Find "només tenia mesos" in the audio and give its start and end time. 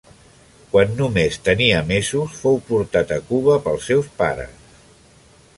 1.01-2.39